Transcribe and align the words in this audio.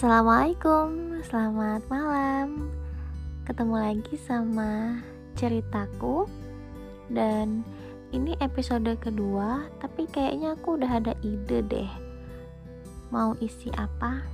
Assalamualaikum, 0.00 1.20
selamat 1.28 1.84
malam. 1.92 2.72
Ketemu 3.44 3.76
lagi 3.76 4.16
sama 4.16 4.96
ceritaku 5.36 6.24
dan 7.12 7.60
ini 8.08 8.32
episode 8.40 8.96
kedua, 8.96 9.68
tapi 9.76 10.08
kayaknya 10.08 10.56
aku 10.56 10.80
udah 10.80 11.04
ada 11.04 11.12
ide 11.20 11.60
deh. 11.68 11.90
Mau 13.12 13.36
isi 13.44 13.68
apa? 13.76 14.24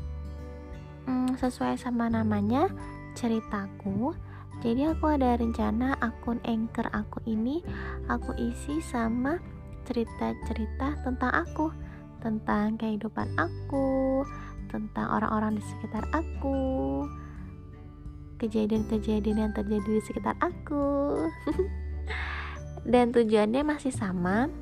Hmm, 1.03 1.35
sesuai 1.35 1.75
sama 1.83 2.15
namanya, 2.15 2.71
ceritaku. 3.19 4.15
Jadi 4.63 4.87
aku 4.87 5.19
ada 5.19 5.35
rencana 5.35 5.99
akun 5.99 6.39
anchor 6.47 6.87
aku 6.95 7.19
ini 7.27 7.67
aku 8.07 8.39
isi 8.39 8.79
sama 8.87 9.43
cerita-cerita 9.83 11.03
tentang 11.03 11.35
aku, 11.35 11.75
tentang 12.23 12.79
kehidupan 12.79 13.35
aku, 13.35 14.23
tentang 14.77 15.09
orang-orang 15.09 15.57
di 15.57 15.65
sekitar 15.65 16.05
aku. 16.13 16.61
Kejadian-kejadian 18.37 19.49
yang 19.49 19.53
terjadi 19.57 19.89
di 19.89 20.03
sekitar 20.05 20.37
aku. 20.45 21.17
Dan 22.93 23.17
tujuannya 23.17 23.65
masih 23.65 23.97
sama. 23.97 24.53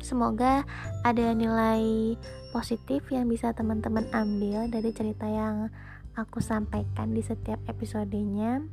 Semoga 0.00 0.64
ada 1.04 1.36
nilai 1.36 2.16
positif 2.48 3.04
yang 3.12 3.28
bisa 3.28 3.52
teman-teman 3.52 4.08
ambil 4.16 4.64
dari 4.72 4.88
cerita 4.96 5.28
yang 5.28 5.68
aku 6.16 6.40
sampaikan 6.40 7.12
di 7.12 7.20
setiap 7.20 7.60
episodenya. 7.68 8.64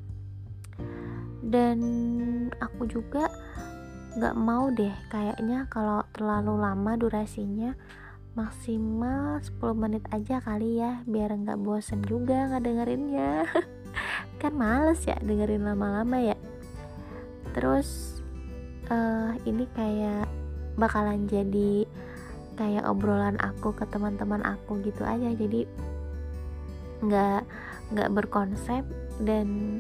Dan 1.44 1.78
aku 2.64 2.88
juga 2.88 3.28
gak 4.16 4.36
mau 4.40 4.72
deh 4.72 4.96
kayaknya 5.12 5.68
kalau 5.68 6.00
terlalu 6.16 6.56
lama 6.56 6.96
durasinya 6.96 7.76
maksimal 8.36 9.40
10 9.40 9.64
menit 9.80 10.04
aja 10.12 10.44
kali 10.44 10.84
ya 10.84 11.00
biar 11.08 11.32
nggak 11.32 11.56
bosen 11.64 12.04
juga 12.04 12.52
nggak 12.52 12.64
dengerinnya 12.68 13.48
kan 14.44 14.52
males 14.52 15.00
ya 15.08 15.16
dengerin 15.24 15.64
lama-lama 15.64 16.20
ya. 16.20 16.38
Terus 17.56 18.20
uh, 18.92 19.32
ini 19.48 19.64
kayak 19.72 20.28
bakalan 20.76 21.24
jadi 21.32 21.88
kayak 22.60 22.84
obrolan 22.84 23.40
aku 23.40 23.72
ke 23.72 23.88
teman-teman 23.88 24.44
aku 24.44 24.84
gitu 24.84 25.08
aja. 25.08 25.32
Jadi 25.32 25.64
nggak 27.00 27.42
nggak 27.96 28.12
berkonsep 28.12 28.84
dan 29.24 29.80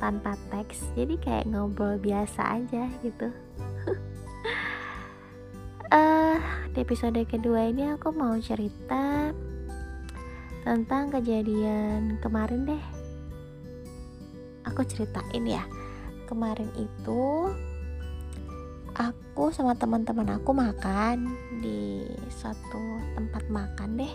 tanpa 0.00 0.40
teks. 0.48 0.88
Jadi 0.96 1.20
kayak 1.20 1.52
ngobrol 1.52 2.00
biasa 2.00 2.64
aja 2.64 2.88
gitu 3.04 3.28
di 6.74 6.82
episode 6.82 7.22
kedua 7.30 7.70
ini 7.70 7.86
aku 7.94 8.10
mau 8.10 8.34
cerita 8.42 9.30
tentang 10.66 11.06
kejadian 11.06 12.18
kemarin 12.18 12.66
deh. 12.66 12.84
Aku 14.66 14.82
ceritain 14.82 15.46
ya. 15.46 15.62
Kemarin 16.26 16.66
itu 16.74 17.54
aku 18.98 19.54
sama 19.54 19.78
teman-teman 19.78 20.34
aku 20.34 20.50
makan 20.50 21.30
di 21.62 22.10
suatu 22.26 22.82
tempat 23.14 23.46
makan 23.46 23.94
deh. 23.94 24.14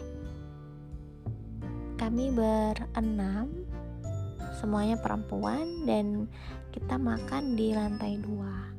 Kami 1.95 2.27
berenam 2.35 3.47
semuanya 4.59 4.99
perempuan 4.99 5.87
dan 5.87 6.27
kita 6.75 6.99
makan 6.99 7.55
di 7.55 7.71
lantai 7.71 8.19
dua 8.19 8.78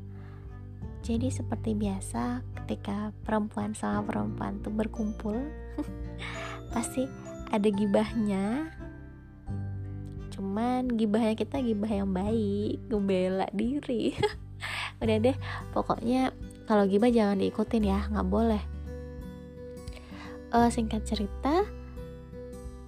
jadi 1.10 1.26
seperti 1.26 1.74
biasa 1.74 2.46
ketika 2.62 3.10
perempuan 3.26 3.74
sama 3.74 4.06
perempuan 4.06 4.62
tuh 4.62 4.70
berkumpul 4.70 5.34
pasti 6.72 7.10
ada 7.50 7.66
gibahnya. 7.66 8.70
Cuman 10.30 10.86
gibahnya 10.94 11.34
kita 11.34 11.58
gibah 11.58 11.90
yang 11.90 12.14
baik 12.14 12.78
ngebela 12.86 13.50
diri. 13.50 14.14
Udah 15.02 15.16
deh 15.18 15.36
pokoknya 15.74 16.30
kalau 16.70 16.86
gibah 16.86 17.10
jangan 17.10 17.42
diikutin 17.42 17.90
ya 17.90 18.06
nggak 18.06 18.30
boleh. 18.30 18.62
Uh, 20.54 20.70
singkat 20.70 21.02
cerita 21.02 21.66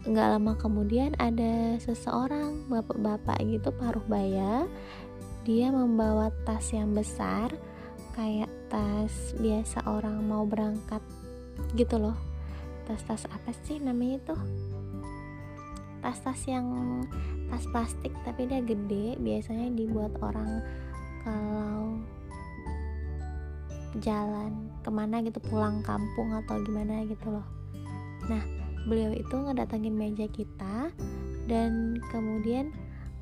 nggak 0.03 0.29
lama 0.35 0.59
kemudian 0.59 1.15
ada 1.19 1.79
seseorang 1.83 2.71
bapak-bapak 2.71 3.43
gitu 3.51 3.75
paruh 3.75 4.07
baya. 4.07 4.71
Dia 5.43 5.75
membawa 5.75 6.31
tas 6.47 6.71
yang 6.71 6.95
besar 6.95 7.51
kayak 8.13 8.49
tas 8.69 9.37
biasa 9.41 9.85
orang 9.89 10.21
mau 10.25 10.45
berangkat 10.45 11.01
gitu 11.77 11.97
loh. 12.01 12.17
Tas-tas 12.85 13.25
apa 13.31 13.51
sih 13.65 13.79
namanya 13.79 14.19
itu 14.21 14.37
tas-tas 16.03 16.41
yang 16.51 16.67
tas 17.47 17.63
plastik 17.71 18.11
tapi 18.27 18.51
dia 18.51 18.59
gede 18.59 19.15
biasanya 19.23 19.71
dibuat 19.71 20.11
orang 20.19 20.61
kalau 21.23 22.03
jalan 24.03 24.73
ke 24.83 24.91
mana 24.91 25.23
gitu 25.23 25.39
pulang 25.47 25.79
kampung 25.87 26.35
atau 26.43 26.59
gimana 26.67 27.07
gitu 27.07 27.29
loh. 27.31 27.47
Nah 28.27 28.43
beliau 28.89 29.15
itu 29.15 29.31
ngedatengin 29.31 29.95
meja 29.95 30.27
kita 30.27 30.91
dan 31.47 32.03
kemudian 32.11 32.75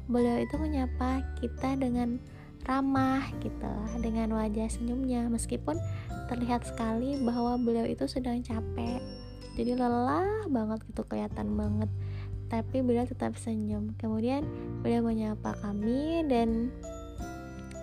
beliau 0.08 0.40
itu 0.40 0.56
menyapa 0.56 1.20
kita 1.38 1.76
dengan 1.76 2.16
ramah 2.65 3.25
gitu 3.41 3.72
dengan 4.00 4.32
wajah 4.37 4.69
senyumnya. 4.69 5.26
Meskipun 5.31 5.76
terlihat 6.31 6.66
sekali 6.66 7.19
bahwa 7.21 7.59
beliau 7.59 7.87
itu 7.87 8.06
sedang 8.06 8.41
capek. 8.44 9.03
Jadi 9.59 9.76
lelah 9.76 10.47
banget 10.47 10.81
gitu 10.88 11.03
kelihatan 11.04 11.59
banget. 11.59 11.91
Tapi 12.50 12.82
beliau 12.82 13.06
tetap 13.06 13.38
senyum. 13.38 13.94
Kemudian 13.99 14.47
beliau 14.82 15.06
menyapa 15.06 15.54
kami 15.62 16.26
dan 16.26 16.70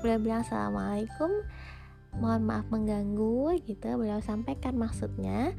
beliau 0.03 0.19
bilang 0.19 0.41
assalamualaikum. 0.43 1.31
Mohon 2.17 2.41
maaf 2.49 2.65
mengganggu 2.71 3.61
gitu. 3.67 3.87
Beliau 3.95 4.19
sampaikan 4.23 4.75
maksudnya. 4.75 5.53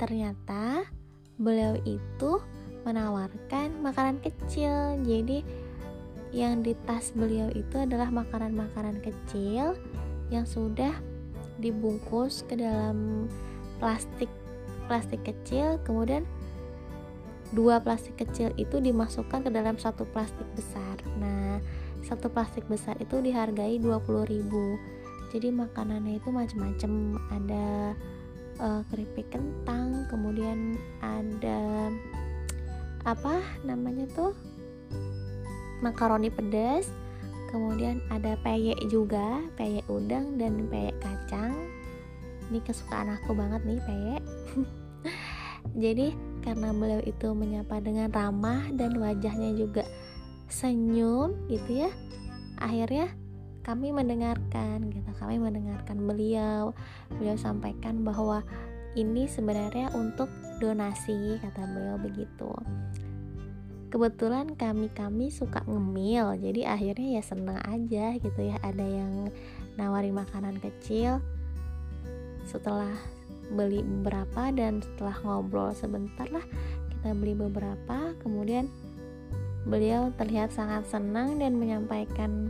Ternyata 0.00 0.88
beliau 1.36 1.76
itu 1.84 2.40
menawarkan 2.84 3.84
makanan 3.84 4.20
kecil. 4.24 4.96
Jadi 5.04 5.44
yang 6.30 6.62
di 6.62 6.78
tas 6.86 7.10
beliau 7.14 7.50
itu 7.52 7.76
adalah 7.78 8.08
makanan-makanan 8.10 9.02
kecil 9.02 9.74
yang 10.30 10.46
sudah 10.46 10.94
dibungkus 11.58 12.46
ke 12.46 12.54
dalam 12.54 13.26
plastik 13.82 14.30
plastik 14.86 15.22
kecil. 15.26 15.78
Kemudian 15.82 16.22
dua 17.50 17.82
plastik 17.82 18.14
kecil 18.18 18.54
itu 18.54 18.78
dimasukkan 18.78 19.46
ke 19.46 19.50
dalam 19.50 19.74
satu 19.74 20.06
plastik 20.06 20.46
besar. 20.54 20.96
Nah 21.18 21.58
satu 22.04 22.32
plastik 22.32 22.64
besar 22.66 22.96
itu 22.98 23.20
dihargai 23.20 23.76
20.000 23.76 25.30
jadi 25.30 25.48
makanannya 25.54 26.18
itu 26.18 26.28
macam-macam 26.34 26.92
ada 27.30 27.66
uh, 28.58 28.82
keripik 28.90 29.30
kentang 29.30 30.08
kemudian 30.10 30.74
ada 30.98 31.90
apa 33.06 33.40
namanya 33.64 34.04
tuh 34.12 34.36
makaroni 35.80 36.28
pedas 36.32 36.88
kemudian 37.50 37.98
ada 38.14 38.38
peyek 38.46 38.78
juga 38.86 39.42
peyek 39.58 39.84
udang 39.90 40.38
dan 40.38 40.70
peyek 40.70 40.94
kacang. 41.02 41.52
Ini 42.50 42.62
kesukaan 42.62 43.10
aku 43.10 43.34
banget 43.34 43.62
nih 43.66 43.82
peyek. 43.82 44.22
Jadi 45.82 46.14
karena 46.46 46.72
beliau 46.72 47.02
itu 47.04 47.34
menyapa 47.34 47.82
dengan 47.82 48.08
ramah 48.10 48.70
dan 48.74 48.96
wajahnya 48.96 49.52
juga 49.54 49.84
senyum 50.50 51.46
gitu 51.46 51.86
ya 51.86 51.90
akhirnya 52.58 53.06
kami 53.62 53.94
mendengarkan 53.94 54.88
gitu 54.88 55.10
kami 55.20 55.36
mendengarkan 55.36 56.00
beliau. 56.06 56.72
Beliau 57.12 57.36
sampaikan 57.36 58.02
bahwa 58.06 58.40
ini 58.98 59.28
sebenarnya 59.28 59.92
untuk 59.94 60.26
donasi 60.58 61.38
kata 61.38 61.62
beliau 61.70 61.96
begitu 62.00 62.50
kebetulan 63.90 64.54
kami-kami 64.54 65.34
suka 65.34 65.66
ngemil 65.66 66.38
jadi 66.38 66.78
akhirnya 66.78 67.18
ya 67.18 67.22
seneng 67.26 67.58
aja 67.66 68.16
gitu 68.16 68.40
ya. 68.40 68.56
Ada 68.62 68.86
yang 68.86 69.28
nawari 69.74 70.14
makanan 70.14 70.62
kecil 70.62 71.18
setelah 72.46 72.94
beli 73.50 73.82
beberapa 73.82 74.54
dan 74.54 74.78
setelah 74.78 75.18
ngobrol 75.26 75.74
sebentar 75.74 76.30
lah 76.30 76.46
kita 76.94 77.10
beli 77.18 77.34
beberapa. 77.34 78.14
Kemudian 78.22 78.70
beliau 79.66 80.14
terlihat 80.16 80.54
sangat 80.54 80.86
senang 80.88 81.36
dan 81.36 81.58
menyampaikan 81.58 82.48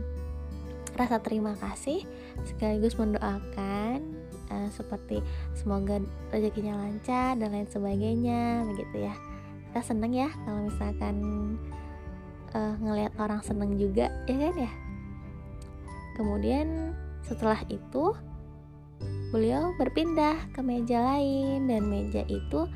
rasa 0.95 1.19
terima 1.19 1.57
kasih 1.57 2.05
sekaligus 2.45 2.95
mendoakan 2.99 4.21
uh, 4.51 4.69
seperti 4.69 5.23
semoga 5.55 6.03
rezekinya 6.29 6.77
lancar 6.77 7.39
dan 7.39 7.49
lain 7.51 7.67
sebagainya 7.67 8.67
begitu 8.67 9.07
ya 9.07 9.15
kita 9.71 9.87
seneng 9.87 10.11
ya 10.11 10.27
kalau 10.43 10.67
misalkan 10.67 11.15
uh, 12.51 12.75
ngelihat 12.83 13.15
orang 13.15 13.39
seneng 13.39 13.79
juga 13.79 14.11
ya 14.27 14.35
kan 14.35 14.55
ya? 14.67 14.71
Kemudian 16.19 16.91
setelah 17.23 17.63
itu 17.71 18.11
beliau 19.31 19.71
berpindah 19.79 20.51
ke 20.51 20.59
meja 20.59 20.99
lain 21.15 21.71
dan 21.71 21.87
meja 21.87 22.27
itu 22.27 22.67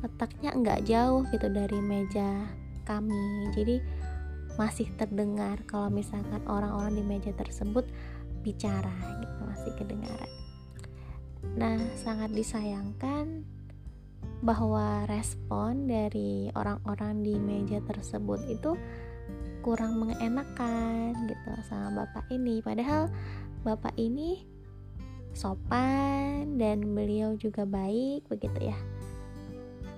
letaknya 0.00 0.56
nggak 0.56 0.88
jauh 0.88 1.28
gitu 1.28 1.52
dari 1.52 1.76
meja 1.84 2.48
kami. 2.88 3.52
Jadi 3.52 3.84
masih 4.56 4.88
terdengar 4.96 5.60
kalau 5.68 5.92
misalkan 5.92 6.40
orang-orang 6.48 6.96
di 6.96 7.04
meja 7.04 7.28
tersebut 7.36 7.84
bicara 8.40 9.20
gitu 9.20 9.36
masih 9.44 9.72
kedengaran. 9.76 10.32
Nah 11.60 11.76
sangat 12.00 12.32
disayangkan 12.32 13.44
bahwa 14.40 15.06
respon 15.06 15.86
dari 15.86 16.50
orang-orang 16.56 17.22
di 17.22 17.34
meja 17.38 17.78
tersebut 17.84 18.40
itu 18.50 18.74
kurang 19.64 19.96
mengenakan 19.96 21.16
gitu 21.24 21.50
sama 21.64 22.04
bapak 22.04 22.28
ini. 22.28 22.60
Padahal 22.60 23.08
bapak 23.64 23.96
ini 23.96 24.44
sopan 25.32 26.60
dan 26.60 26.94
beliau 26.94 27.34
juga 27.34 27.64
baik 27.64 28.28
begitu 28.28 28.70
ya. 28.70 28.78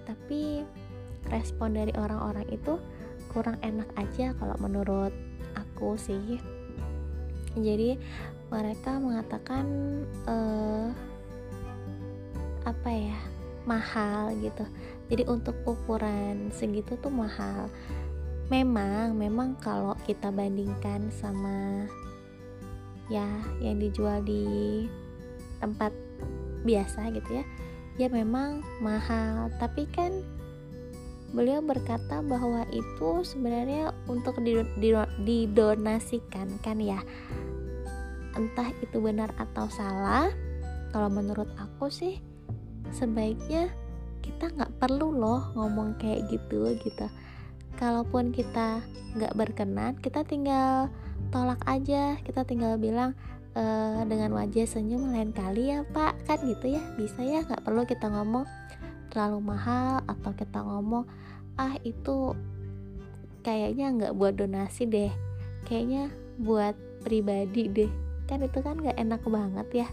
Tapi 0.07 0.63
respon 1.29 1.75
dari 1.75 1.91
orang-orang 1.99 2.47
itu 2.55 2.79
kurang 3.35 3.59
enak 3.61 3.91
aja 3.99 4.33
kalau 4.39 4.55
menurut 4.63 5.11
aku 5.59 5.99
sih. 5.99 6.39
Jadi 7.59 7.99
mereka 8.47 9.03
mengatakan 9.03 9.67
uh, 10.31 10.95
apa 12.67 12.91
ya 12.91 13.19
mahal 13.67 14.33
gitu. 14.39 14.65
Jadi 15.11 15.23
untuk 15.27 15.59
ukuran 15.67 16.55
segitu 16.55 16.95
tuh 16.97 17.13
mahal. 17.13 17.69
Memang 18.47 19.19
memang 19.19 19.59
kalau 19.59 19.99
kita 20.07 20.31
bandingkan 20.31 21.11
sama 21.11 21.85
ya 23.11 23.27
yang 23.59 23.79
dijual 23.83 24.23
di 24.23 24.87
tempat 25.59 25.91
biasa 26.67 27.11
gitu 27.15 27.43
ya 27.43 27.45
ya 27.97 28.09
memang 28.13 28.63
mahal. 28.79 29.51
Tapi 29.59 29.89
kan 29.91 30.23
beliau 31.35 31.61
berkata 31.61 32.23
bahwa 32.23 32.65
itu 32.71 33.27
sebenarnya 33.27 33.93
untuk 34.07 34.39
didonasikan 35.21 36.49
kan 36.63 36.79
ya. 36.79 37.03
Entah 38.37 38.69
itu 38.85 39.01
benar 39.01 39.33
atau 39.41 39.67
salah 39.73 40.29
kalau 40.93 41.09
menurut 41.09 41.49
aku 41.57 41.89
sih 41.89 42.21
sebaiknya 42.95 43.71
kita 44.23 44.51
nggak 44.51 44.83
perlu 44.83 45.15
loh 45.15 45.55
ngomong 45.55 45.95
kayak 46.03 46.27
gitu 46.29 46.75
gitu. 46.83 47.07
Kalaupun 47.79 48.35
kita 48.35 48.83
nggak 49.17 49.33
berkenan 49.39 49.95
kita 50.03 50.27
tinggal 50.27 50.91
tolak 51.31 51.63
aja. 51.65 52.19
Kita 52.21 52.43
tinggal 52.43 52.77
bilang 52.77 53.15
e, 53.55 53.63
dengan 54.11 54.35
wajah 54.35 54.67
senyum 54.67 55.15
lain 55.15 55.31
kali 55.31 55.71
ya 55.71 55.87
pak. 55.95 56.19
Kan 56.27 56.43
gitu 56.43 56.75
ya 56.75 56.83
bisa 56.99 57.23
ya 57.23 57.47
nggak 57.47 57.63
perlu 57.63 57.87
kita 57.87 58.11
ngomong 58.11 58.45
terlalu 59.15 59.39
mahal 59.41 60.03
atau 60.05 60.35
kita 60.35 60.61
ngomong 60.61 61.09
ah 61.57 61.73
itu 61.87 62.37
kayaknya 63.41 63.89
nggak 63.95 64.13
buat 64.13 64.37
donasi 64.37 64.85
deh 64.85 65.13
kayaknya 65.65 66.13
buat 66.37 66.75
pribadi 67.07 67.71
deh. 67.71 67.91
Kan 68.27 68.43
itu 68.43 68.59
kan 68.59 68.77
nggak 68.83 68.99
enak 68.99 69.23
banget 69.23 69.87
ya. 69.87 69.89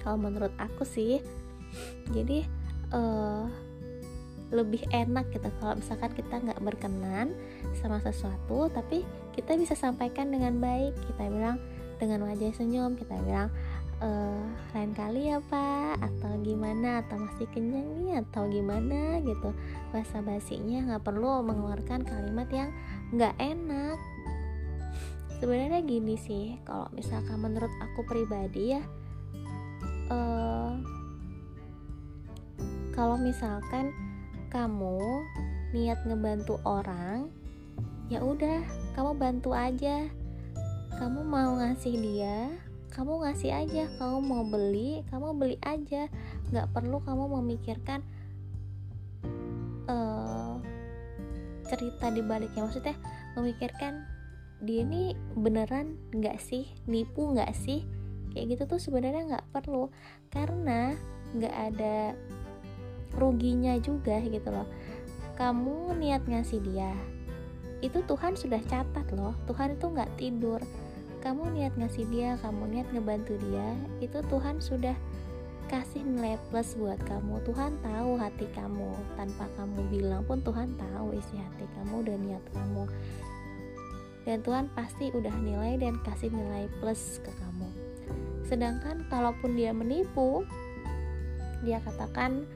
Kalau 0.00 0.16
menurut 0.16 0.54
aku 0.56 0.86
sih 0.86 1.18
jadi 2.14 2.46
uh, 2.94 3.46
lebih 4.54 4.86
enak 4.94 5.26
gitu. 5.34 5.48
Kalau 5.58 5.74
misalkan 5.74 6.10
kita 6.14 6.38
nggak 6.38 6.60
berkenan 6.62 7.34
sama 7.82 7.98
sesuatu 7.98 8.70
tapi 8.70 9.02
kita 9.34 9.58
bisa 9.58 9.74
sampaikan 9.74 10.30
dengan 10.30 10.58
baik. 10.62 10.94
Kita 11.02 11.26
bilang 11.26 11.58
dengan 11.98 12.28
wajah 12.28 12.52
senyum 12.54 12.94
kita 12.94 13.16
bilang 13.24 13.48
e, 13.98 14.08
lain 14.70 14.92
kali 14.94 15.34
ya 15.34 15.42
pak. 15.42 15.98
Atau 15.98 16.38
gimana? 16.46 17.02
Atau 17.02 17.18
masih 17.18 17.50
kenyang 17.50 17.88
nih? 17.98 18.22
Atau 18.22 18.46
gimana? 18.46 19.18
gitu. 19.26 19.50
Bahasa 19.90 20.22
basinya 20.22 20.94
nggak 20.94 21.04
perlu 21.04 21.42
mengeluarkan 21.42 22.06
kalimat 22.06 22.46
yang 22.54 22.70
nggak 23.10 23.34
enak. 23.42 23.98
Sebenarnya 25.42 25.82
gini 25.82 26.14
sih. 26.14 26.54
Kalau 26.62 26.86
misalkan 26.94 27.42
menurut 27.42 27.72
aku 27.82 28.06
pribadi 28.06 28.78
ya 28.78 28.82
uh, 30.10 30.95
kalau 32.96 33.20
misalkan 33.20 33.92
kamu 34.48 35.22
niat 35.76 36.00
ngebantu 36.08 36.56
orang 36.64 37.28
ya 38.08 38.24
udah 38.24 38.64
kamu 38.96 39.12
bantu 39.20 39.52
aja. 39.52 40.08
Kamu 40.96 41.28
mau 41.28 41.60
ngasih 41.60 41.94
dia 42.00 42.48
kamu 42.96 43.28
ngasih 43.28 43.52
aja. 43.52 43.84
Kamu 44.00 44.24
mau 44.24 44.42
beli 44.48 45.04
kamu 45.12 45.36
beli 45.36 45.56
aja. 45.60 46.08
Nggak 46.48 46.72
perlu 46.72 47.04
kamu 47.04 47.24
memikirkan 47.36 48.00
uh, 49.84 50.56
cerita 51.68 52.08
di 52.08 52.24
baliknya. 52.24 52.64
Maksudnya 52.64 52.96
memikirkan 53.36 54.08
dia 54.64 54.88
ini 54.88 55.12
beneran 55.36 56.00
nggak 56.16 56.40
sih? 56.40 56.72
Nipu 56.88 57.36
nggak 57.36 57.52
sih? 57.52 57.84
Kayak 58.32 58.56
gitu 58.56 58.62
tuh 58.64 58.80
sebenarnya 58.80 59.28
nggak 59.28 59.46
perlu. 59.52 59.92
Karena 60.32 60.96
nggak 61.36 61.52
ada 61.52 62.16
ruginya 63.16 63.74
juga 63.80 64.20
gitu 64.22 64.48
loh. 64.52 64.68
Kamu 65.36 65.96
niat 65.96 66.24
ngasih 66.24 66.60
dia 66.64 66.92
itu 67.84 68.00
Tuhan 68.08 68.34
sudah 68.34 68.60
catat 68.64 69.06
loh. 69.12 69.36
Tuhan 69.44 69.76
itu 69.76 69.86
nggak 69.92 70.10
tidur. 70.16 70.60
Kamu 71.20 71.52
niat 71.52 71.74
ngasih 71.76 72.06
dia 72.08 72.38
kamu 72.40 72.70
niat 72.70 72.88
ngebantu 72.94 73.34
dia 73.50 73.74
itu 73.98 74.22
Tuhan 74.30 74.62
sudah 74.62 74.94
kasih 75.66 76.06
nilai 76.06 76.38
plus 76.48 76.78
buat 76.78 76.96
kamu. 77.04 77.42
Tuhan 77.44 77.74
tahu 77.82 78.10
hati 78.16 78.46
kamu. 78.54 78.90
Tanpa 79.18 79.50
kamu 79.58 79.78
bilang 79.90 80.22
pun 80.24 80.40
Tuhan 80.40 80.78
tahu 80.78 81.12
isi 81.18 81.36
hati 81.36 81.66
kamu 81.76 82.06
dan 82.06 82.18
niat 82.22 82.44
kamu. 82.54 82.84
Dan 84.26 84.38
Tuhan 84.42 84.66
pasti 84.74 85.10
udah 85.14 85.34
nilai 85.42 85.78
dan 85.78 85.98
kasih 86.02 86.30
nilai 86.30 86.70
plus 86.78 87.18
ke 87.20 87.30
kamu. 87.30 87.68
Sedangkan 88.46 89.06
kalaupun 89.10 89.58
dia 89.58 89.74
menipu 89.74 90.46
dia 91.66 91.82
katakan 91.82 92.46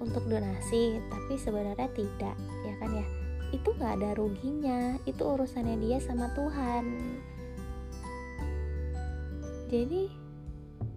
untuk 0.00 0.24
donasi 0.26 0.98
tapi 1.12 1.36
sebenarnya 1.36 1.88
tidak 1.92 2.36
ya 2.64 2.74
kan 2.80 2.90
ya? 2.90 3.06
Itu 3.52 3.76
nggak 3.76 4.00
ada 4.00 4.10
ruginya 4.16 4.96
itu 5.04 5.22
urusannya 5.22 5.76
dia 5.78 6.00
sama 6.00 6.32
Tuhan. 6.32 6.84
Jadi 9.70 10.10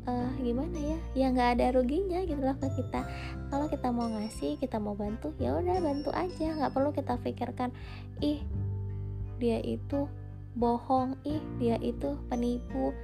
uh, 0.07 0.31
gimana 0.39 0.79
ya? 0.79 0.99
Ya 1.13 1.27
nggak 1.29 1.59
ada 1.59 1.65
ruginya 1.77 2.23
gitu 2.23 2.39
loh 2.39 2.57
ke 2.57 2.67
kita. 2.79 3.03
Kalau 3.51 3.69
kita 3.69 3.87
mau 3.93 4.09
ngasih 4.09 4.57
kita 4.57 4.81
mau 4.81 4.97
bantu 4.97 5.35
ya 5.37 5.53
udah 5.59 5.77
bantu 5.83 6.09
aja. 6.15 6.55
Nggak 6.55 6.73
perlu 6.73 6.89
kita 6.95 7.19
pikirkan 7.21 7.69
ih 8.23 8.41
dia 9.37 9.59
itu 9.59 10.07
bohong 10.55 11.19
ih 11.27 11.43
dia 11.59 11.75
itu 11.83 12.15
penipu. 12.31 12.95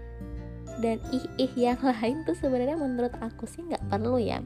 Dan 0.79 1.03
ih 1.11 1.25
ih 1.35 1.51
yang 1.59 1.81
lain 1.91 2.23
tuh 2.23 2.37
sebenarnya 2.39 2.79
menurut 2.79 3.11
aku 3.19 3.43
sih 3.43 3.67
nggak 3.67 3.83
perlu 3.91 4.15
ya 4.15 4.39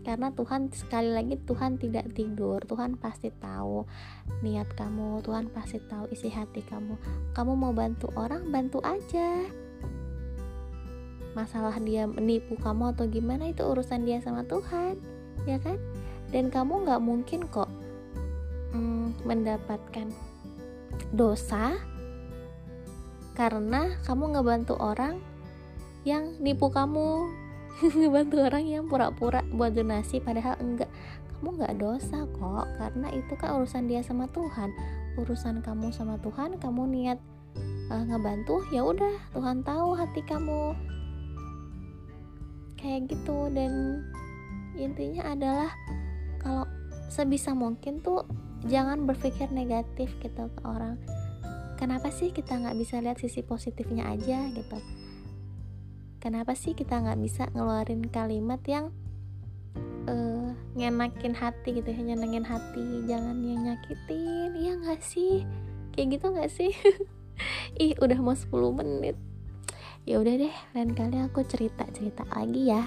karena 0.00 0.32
Tuhan 0.32 0.72
sekali 0.72 1.12
lagi 1.12 1.36
Tuhan 1.44 1.76
tidak 1.76 2.08
tidur. 2.16 2.60
Tuhan 2.64 2.96
pasti 2.96 3.28
tahu 3.28 3.84
niat 4.40 4.72
kamu. 4.72 5.20
Tuhan 5.20 5.52
pasti 5.52 5.78
tahu 5.84 6.08
isi 6.08 6.32
hati 6.32 6.64
kamu. 6.64 6.96
Kamu 7.36 7.52
mau 7.52 7.72
bantu 7.76 8.08
orang 8.16 8.48
bantu 8.48 8.80
aja. 8.80 9.44
Masalah 11.36 11.76
dia 11.78 12.08
menipu 12.10 12.58
kamu 12.58 12.96
atau 12.96 13.06
gimana 13.06 13.52
itu 13.52 13.62
urusan 13.62 14.02
dia 14.02 14.18
sama 14.18 14.42
Tuhan 14.48 14.98
ya 15.48 15.60
kan? 15.60 15.78
Dan 16.30 16.48
kamu 16.50 16.86
nggak 16.86 17.02
mungkin 17.02 17.40
kok 17.48 17.70
mm, 18.74 19.26
mendapatkan 19.26 20.10
dosa 21.10 21.74
karena 23.34 23.94
kamu 24.04 24.36
ngebantu 24.36 24.74
orang 24.78 25.18
yang 26.04 26.36
nipu 26.40 26.70
kamu 26.70 27.28
ngebantu 27.96 28.44
orang 28.44 28.64
yang 28.68 28.84
pura-pura 28.88 29.40
buat 29.56 29.72
donasi 29.72 30.20
padahal 30.20 30.56
enggak. 30.60 30.90
Kamu 31.40 31.56
nggak 31.56 31.80
dosa 31.80 32.28
kok 32.28 32.66
karena 32.76 33.08
itu 33.16 33.32
kan 33.40 33.56
urusan 33.56 33.88
dia 33.88 34.04
sama 34.04 34.28
Tuhan. 34.28 34.68
Urusan 35.16 35.64
kamu 35.64 35.88
sama 35.88 36.20
Tuhan 36.20 36.60
kamu 36.60 36.82
niat 36.92 37.18
uh, 37.88 38.04
ngebantu 38.04 38.60
ya 38.68 38.84
udah 38.84 39.16
Tuhan 39.32 39.64
tahu 39.64 39.96
hati 39.96 40.20
kamu. 40.28 40.76
Kayak 42.76 43.16
gitu 43.16 43.48
dan 43.52 44.04
intinya 44.76 45.32
adalah 45.32 45.72
kalau 46.40 46.68
sebisa 47.08 47.56
mungkin 47.56 48.04
tuh 48.04 48.28
jangan 48.68 49.08
berpikir 49.08 49.48
negatif 49.48 50.12
gitu 50.20 50.52
ke 50.52 50.62
orang. 50.68 51.00
Kenapa 51.80 52.12
sih 52.12 52.28
kita 52.28 52.60
nggak 52.60 52.76
bisa 52.76 53.00
lihat 53.00 53.16
sisi 53.16 53.40
positifnya 53.40 54.12
aja 54.12 54.44
gitu 54.52 54.99
kenapa 56.20 56.52
sih 56.52 56.76
kita 56.76 57.00
nggak 57.00 57.18
bisa 57.18 57.48
ngeluarin 57.56 58.04
kalimat 58.12 58.60
yang 58.68 58.92
uh, 60.06 60.52
ngenakin 60.76 61.32
hati 61.32 61.80
gitu 61.80 61.88
ya 61.88 62.00
nyenengin 62.12 62.44
hati? 62.44 63.08
Jangan 63.08 63.40
yang 63.40 63.60
nyakitin 63.66 64.50
iya 64.60 64.72
nggak 64.76 65.00
sih? 65.00 65.42
Kayak 65.96 66.20
gitu 66.20 66.26
nggak 66.30 66.52
sih? 66.52 66.70
Ih 67.82 67.96
udah 67.98 68.20
mau 68.20 68.36
10 68.36 68.52
menit. 68.76 69.16
Ya 70.04 70.20
udah 70.20 70.36
deh 70.36 70.54
lain 70.76 70.92
kali 70.92 71.16
aku 71.24 71.40
cerita 71.48 71.88
cerita 71.96 72.28
lagi 72.28 72.68
ya. 72.68 72.84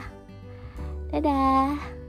Dadah 1.09 2.02